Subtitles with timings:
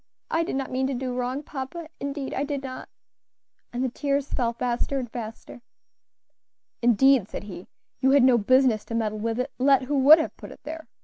[0.31, 2.89] I did not mean to do wrong, papa, indeed I did not,"
[3.71, 5.61] and the tears fell faster and faster.
[6.81, 7.67] "Indeed," said he,
[7.99, 10.87] "you had no business to meddle with it, let who would have put it there.